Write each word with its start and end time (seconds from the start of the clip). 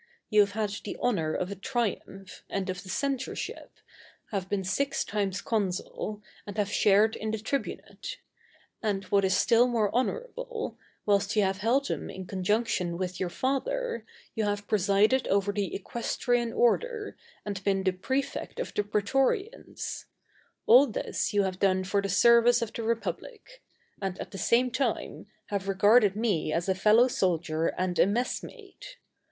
You 0.31 0.39
have 0.41 0.53
had 0.53 0.71
the 0.83 0.97
honor 0.99 1.31
of 1.35 1.51
a 1.51 1.55
triumph, 1.55 2.41
and 2.49 2.71
of 2.71 2.81
the 2.81 2.89
censorship, 2.89 3.73
have 4.31 4.49
been 4.49 4.63
six 4.63 5.03
times 5.05 5.41
consul, 5.41 6.23
and 6.47 6.57
have 6.57 6.71
shared 6.71 7.15
in 7.15 7.29
the 7.29 7.37
tribunate; 7.37 8.17
and, 8.81 9.03
what 9.11 9.23
is 9.23 9.37
still 9.37 9.67
more 9.67 9.95
honorable, 9.95 10.75
whilst 11.05 11.35
you 11.35 11.43
have 11.43 11.59
held 11.59 11.87
them 11.89 12.09
in 12.09 12.25
conjunction 12.25 12.97
with 12.97 13.19
your 13.19 13.29
Father, 13.29 14.03
you 14.33 14.43
have 14.45 14.67
presided 14.67 15.27
over 15.27 15.51
the 15.51 15.75
Equestrian 15.75 16.51
order, 16.51 17.15
and 17.45 17.63
been 17.63 17.83
the 17.83 17.91
Prefect 17.93 18.59
of 18.59 18.73
the 18.73 18.81
Prætorians: 18.81 20.05
all 20.65 20.87
this 20.87 21.31
you 21.31 21.43
have 21.43 21.59
done 21.59 21.83
for 21.83 22.01
the 22.01 22.09
service 22.09 22.63
of 22.63 22.73
the 22.73 22.81
Republic, 22.81 23.61
and, 24.01 24.17
at 24.17 24.31
the 24.31 24.39
same 24.39 24.71
time, 24.71 25.27
have 25.51 25.67
regarded 25.67 26.15
me 26.15 26.51
as 26.51 26.67
a 26.67 26.73
fellow 26.73 27.07
soldier 27.07 27.67
and 27.67 27.99
a 27.99 28.07
messmate. 28.07 28.97